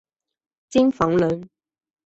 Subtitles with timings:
[0.71, 1.47] 京房人。